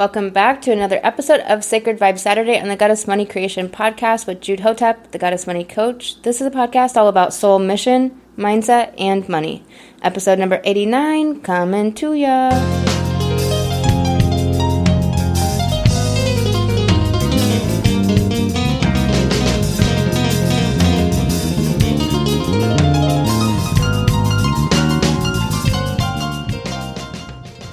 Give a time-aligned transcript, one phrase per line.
[0.00, 4.26] Welcome back to another episode of Sacred Vibe Saturday on the Goddess Money Creation Podcast
[4.26, 6.22] with Jude Hotep, the Goddess Money Coach.
[6.22, 9.62] This is a podcast all about soul mission, mindset, and money.
[10.00, 12.79] Episode number 89 coming to ya.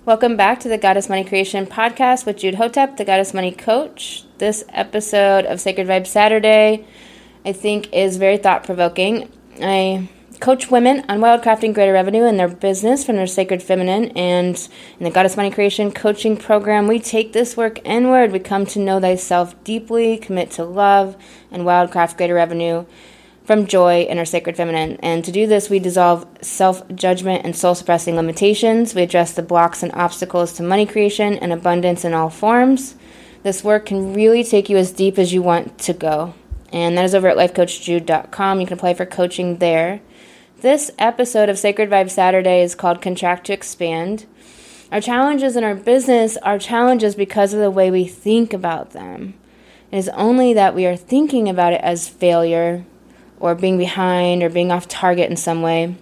[0.07, 4.23] Welcome back to the Goddess Money Creation Podcast with Jude Hotep, the Goddess Money Coach.
[4.37, 6.87] This episode of Sacred Vibe Saturday,
[7.43, 9.29] I think, is very thought provoking.
[9.61, 10.07] I
[10.39, 14.17] coach women on wildcrafting greater revenue in their business from their sacred feminine.
[14.17, 14.55] And
[14.97, 18.31] in the Goddess Money Creation coaching program, we take this work inward.
[18.31, 21.17] We come to know thyself deeply, commit to love,
[21.51, 22.85] and wildcraft greater revenue
[23.47, 24.97] from joy in our sacred feminine.
[25.01, 28.93] And to do this, we dissolve self judgment and soul suppressing limitations.
[28.93, 32.95] We address the blocks and obstacles to money creation and abundance in all forms.
[33.43, 36.33] This work can really take you as deep as you want to go.
[36.73, 38.59] And that is over at lifecoachjude.com.
[38.59, 40.01] You can apply for coaching there.
[40.59, 44.25] This episode of Sacred Vibe Saturday is called Contract to Expand.
[44.91, 49.35] Our challenges in our business are challenges because of the way we think about them.
[49.89, 52.85] It is only that we are thinking about it as failure
[53.39, 55.95] or being behind or being off target in some way,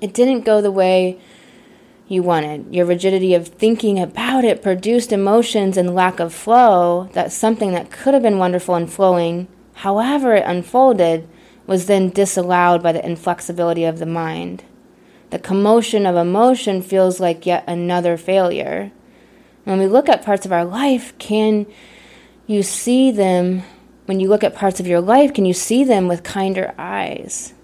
[0.00, 1.18] it didn't go the way
[2.08, 2.74] you wanted.
[2.74, 7.90] Your rigidity of thinking about it produced emotions and lack of flow that something that
[7.90, 11.28] could have been wonderful and flowing, however it unfolded,
[11.66, 14.64] was then disallowed by the inflexibility of the mind.
[15.30, 18.92] The commotion of emotion feels like yet another failure.
[19.64, 21.66] When we look at parts of our life, can
[22.46, 23.62] you see them
[24.06, 27.54] when you look at parts of your life, can you see them with kinder eyes?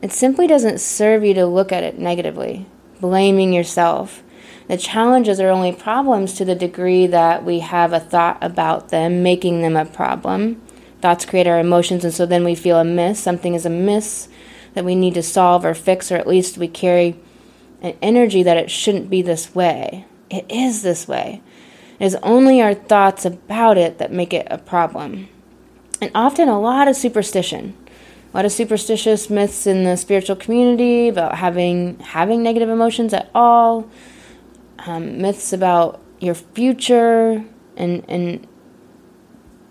[0.00, 2.66] It simply doesn't serve you to look at it negatively,
[3.00, 4.22] blaming yourself.
[4.68, 9.22] The challenges are only problems to the degree that we have a thought about them,
[9.22, 10.62] making them a problem.
[11.00, 13.18] Thoughts create our emotions, and so then we feel amiss.
[13.20, 14.28] Something is amiss
[14.74, 17.18] that we need to solve or fix, or at least we carry
[17.80, 20.06] an energy that it shouldn't be this way.
[20.30, 21.42] It is this way.
[21.98, 25.28] It is only our thoughts about it that make it a problem
[26.02, 27.74] and often a lot of superstition.
[28.34, 33.30] A lot of superstitious myths in the spiritual community about having having negative emotions at
[33.34, 33.88] all.
[34.80, 37.44] Um, myths about your future
[37.76, 38.46] and and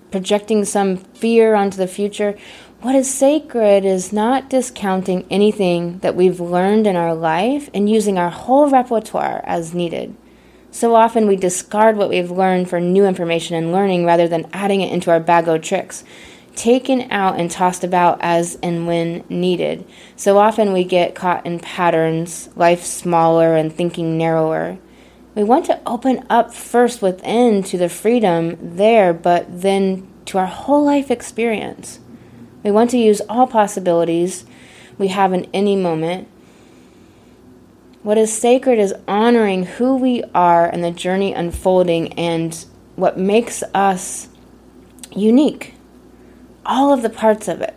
[0.09, 2.37] projecting some fear onto the future.
[2.79, 8.17] What is sacred is not discounting anything that we've learned in our life and using
[8.17, 10.15] our whole repertoire as needed
[10.71, 14.81] so often we discard what we've learned for new information and learning rather than adding
[14.81, 16.05] it into our bag of tricks,
[16.55, 19.85] taken out and tossed about as and when needed.
[20.15, 24.77] So often we get caught in patterns, life smaller and thinking narrower.
[25.35, 30.45] We want to open up first within to the freedom there, but then to our
[30.45, 31.99] whole life experience.
[32.63, 34.45] We want to use all possibilities
[34.97, 36.27] we have in any moment
[38.03, 43.63] what is sacred is honoring who we are and the journey unfolding and what makes
[43.73, 44.27] us
[45.11, 45.75] unique.
[46.65, 47.75] All of the parts of it.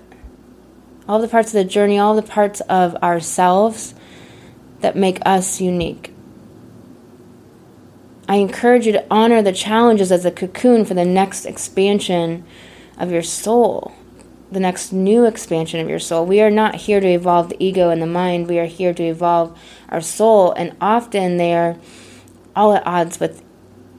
[1.06, 3.94] All the parts of the journey, all the parts of ourselves
[4.80, 6.14] that make us unique.
[8.26, 12.44] I encourage you to honor the challenges as a cocoon for the next expansion
[12.98, 13.94] of your soul
[14.50, 16.26] the next new expansion of your soul.
[16.26, 18.48] We are not here to evolve the ego and the mind.
[18.48, 20.52] We are here to evolve our soul.
[20.52, 21.76] And often they are
[22.54, 23.42] all at odds with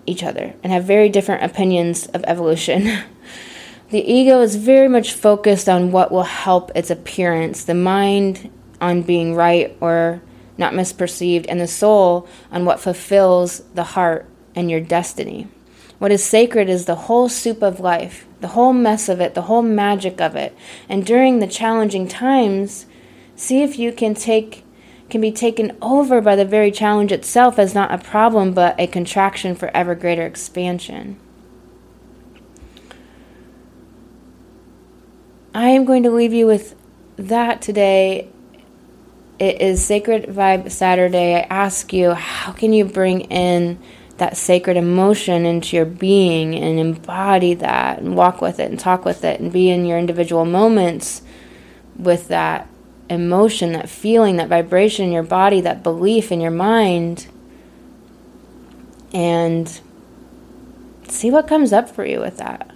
[0.06, 2.84] each other and have very different opinions of evolution.
[3.90, 9.02] the ego is very much focused on what will help its appearance, the mind on
[9.02, 10.22] being right or
[10.58, 15.48] not misperceived, and the soul on what fulfills the heart and your destiny.
[15.98, 19.44] What is sacred is the whole soup of life, the whole mess of it, the
[19.44, 20.56] whole magic of it.
[20.90, 22.86] And during the challenging times,
[23.36, 24.64] see if you can take
[25.10, 28.88] can be taken over by the very challenge itself as not a problem but a
[28.88, 31.20] contraction for ever greater expansion.
[35.54, 36.76] I am going to leave you with
[37.18, 38.30] that today.
[39.40, 41.36] It is Sacred Vibe Saturday.
[41.36, 43.80] I ask you, how can you bring in
[44.18, 49.04] that sacred emotion into your being and embody that and walk with it and talk
[49.04, 51.22] with it and be in your individual moments
[51.98, 52.68] with that
[53.10, 57.28] emotion, that feeling, that vibration in your body, that belief in your mind,
[59.14, 59.82] and
[61.08, 62.72] see what comes up for you with that.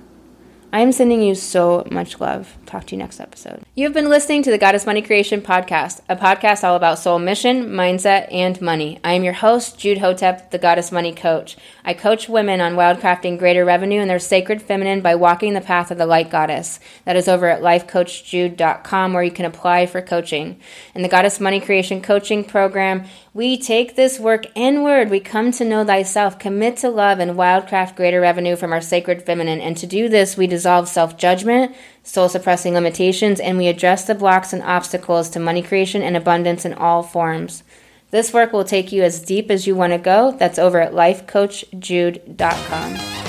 [0.71, 2.55] I am sending you so much love.
[2.67, 3.63] Talk to you next episode.
[3.73, 7.69] You've been listening to the Goddess Money Creation Podcast, a podcast all about soul mission,
[7.69, 8.99] mindset, and money.
[9.03, 11.57] I am your host, Jude Hotep, the Goddess Money Coach.
[11.83, 15.89] I coach women on wildcrafting greater revenue in their sacred feminine by walking the path
[15.89, 16.79] of the light goddess.
[17.05, 20.59] That is over at lifecoachjude.com where you can apply for coaching.
[20.93, 25.09] In the Goddess Money Creation Coaching Program, we take this work inward.
[25.09, 29.23] We come to know thyself, commit to love, and wildcraft greater revenue from our sacred
[29.23, 29.61] feminine.
[29.61, 31.73] And to do this, we dissolve self judgment,
[32.03, 36.65] soul suppressing limitations, and we address the blocks and obstacles to money creation and abundance
[36.65, 37.63] in all forms.
[38.11, 40.35] This work will take you as deep as you want to go.
[40.37, 43.28] That's over at lifecoachjude.com.